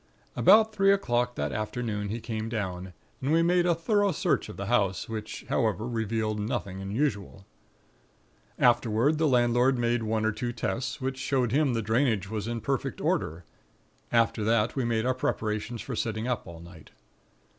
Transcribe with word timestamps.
"About 0.35 0.73
three 0.73 0.91
o'clock 0.91 1.35
that 1.35 1.51
afternoon, 1.51 2.09
he 2.09 2.19
came 2.19 2.49
down, 2.49 2.93
and 3.21 3.31
we 3.31 3.43
made 3.43 3.67
a 3.67 3.75
thorough 3.75 4.11
search 4.11 4.49
of 4.49 4.57
the 4.57 4.65
house, 4.65 5.07
which, 5.07 5.45
however, 5.47 5.87
revealed 5.87 6.39
nothing 6.39 6.81
unusual. 6.81 7.45
Afterward, 8.57 9.19
the 9.19 9.27
landlord 9.27 9.77
made 9.77 10.01
one 10.01 10.25
or 10.25 10.31
two 10.31 10.53
tests, 10.53 11.01
which 11.01 11.19
showed 11.19 11.51
him 11.51 11.73
the 11.75 11.83
drainage 11.83 12.27
was 12.31 12.47
in 12.47 12.61
perfect 12.61 12.99
order; 12.99 13.45
after 14.11 14.43
that 14.43 14.75
we 14.75 14.83
made 14.83 15.05
our 15.05 15.13
preparations 15.13 15.83
for 15.83 15.95
sitting 15.95 16.27
up 16.27 16.47
all 16.47 16.59
night. 16.61 16.89